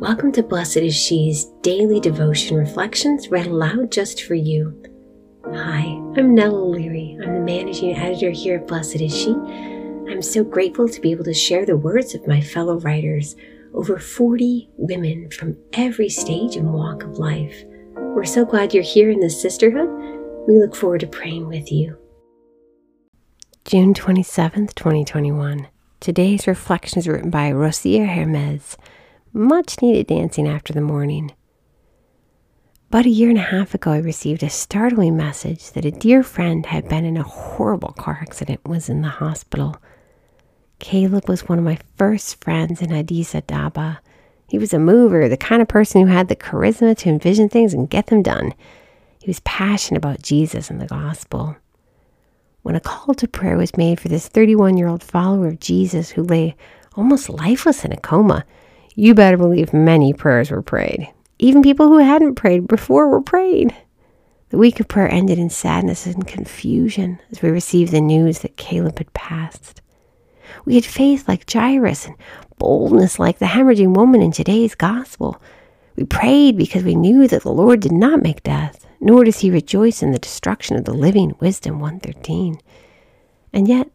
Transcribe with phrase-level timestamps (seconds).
[0.00, 4.82] Welcome to Blessed is She's daily devotion reflections read aloud just for you.
[5.44, 5.82] Hi,
[6.16, 7.18] I'm Nell O'Leary.
[7.22, 9.32] I'm the managing editor here at Blessed is She.
[10.08, 13.36] I'm so grateful to be able to share the words of my fellow writers,
[13.74, 17.62] over 40 women from every stage and walk of life.
[17.94, 19.90] We're so glad you're here in this sisterhood.
[20.48, 21.98] We look forward to praying with you.
[23.66, 25.68] June 27th, 2021.
[26.00, 28.78] Today's reflection is written by Rosia Hermes
[29.32, 31.32] much needed dancing after the mourning.
[32.88, 36.24] About a year and a half ago, I received a startling message that a dear
[36.24, 39.76] friend had been in a horrible car accident was in the hospital.
[40.80, 44.00] Caleb was one of my first friends in Addis Ababa.
[44.48, 47.72] He was a mover, the kind of person who had the charisma to envision things
[47.72, 48.54] and get them done.
[49.20, 51.54] He was passionate about Jesus and the gospel.
[52.62, 56.10] When a call to prayer was made for this 31 year old follower of Jesus
[56.10, 56.56] who lay
[56.96, 58.44] almost lifeless in a coma,
[59.00, 61.10] you better believe many prayers were prayed.
[61.38, 63.74] Even people who hadn't prayed before were prayed.
[64.50, 68.58] The week of prayer ended in sadness and confusion as we received the news that
[68.58, 69.80] Caleb had passed.
[70.66, 72.16] We had faith like Jairus and
[72.58, 75.40] boldness like the hemorrhaging woman in today's gospel.
[75.96, 79.50] We prayed because we knew that the Lord did not make death, nor does he
[79.50, 81.34] rejoice in the destruction of the living.
[81.40, 82.60] Wisdom 113.
[83.54, 83.88] And yet,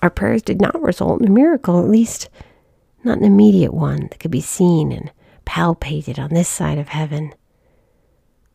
[0.00, 2.30] our prayers did not result in a miracle, at least
[3.04, 5.10] not an immediate one that could be seen and
[5.46, 7.32] palpated on this side of heaven.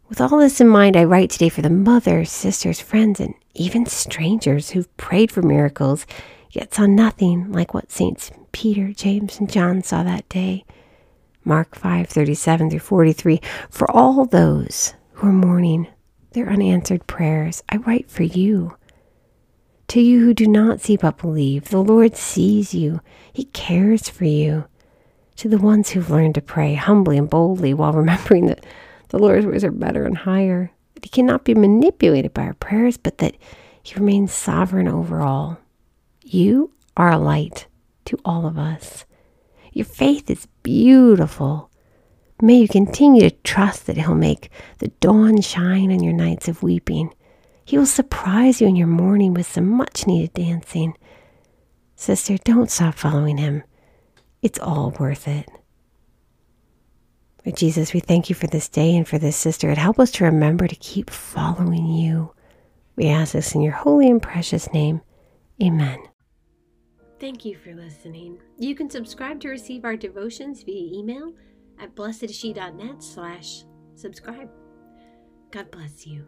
[0.07, 3.85] With all this in mind, I write today for the mothers, sisters, friends, and even
[3.85, 6.05] strangers who've prayed for miracles,
[6.51, 10.63] yet saw nothing like what Saints Peter, James, and John saw that day.
[11.43, 13.41] Mark 5 37 through 43.
[13.69, 15.87] For all those who are mourning
[16.31, 18.77] their unanswered prayers, I write for you.
[19.89, 23.01] To you who do not see but believe, the Lord sees you.
[23.31, 24.65] He cares for you.
[25.37, 28.65] To the ones who've learned to pray humbly and boldly while remembering that
[29.09, 32.97] the Lord's ways are better and higher, that He cannot be manipulated by our prayers,
[32.97, 33.35] but that
[33.83, 35.59] He remains sovereign over all.
[36.23, 37.67] You are a light
[38.05, 39.05] to all of us.
[39.71, 41.69] Your faith is beautiful.
[42.41, 46.63] May you continue to trust that He'll make the dawn shine on your nights of
[46.63, 47.13] weeping
[47.65, 50.95] he will surprise you in your morning with some much needed dancing.
[51.95, 53.63] Sister, don't stop following him.
[54.41, 55.49] It's all worth it.
[57.43, 59.69] Lord Jesus, we thank you for this day and for this sister.
[59.69, 62.31] And help us to remember to keep following you.
[62.95, 65.01] We ask this in your holy and precious name.
[65.61, 65.99] Amen.
[67.19, 68.39] Thank you for listening.
[68.57, 71.33] You can subscribe to receive our devotions via email
[71.79, 73.63] at blessedshe.net slash
[73.95, 74.49] subscribe.
[75.51, 76.27] God bless you.